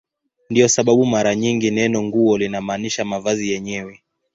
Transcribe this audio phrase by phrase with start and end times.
[0.49, 4.01] Ndiyo sababu mara nyingi neno "nguo" linamaanisha mavazi yenyewe.